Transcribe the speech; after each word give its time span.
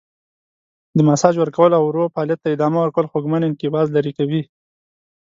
د 0.97 0.99
ماساژ 1.07 1.33
ورکول 1.39 1.71
او 1.75 1.83
ورو 1.87 2.11
فعالیت 2.13 2.39
ته 2.43 2.49
ادامه 2.55 2.79
ورکول 2.81 3.05
خوږمن 3.11 3.41
انقباض 3.45 3.87
لرې 3.95 4.11
کوي. 4.17 4.41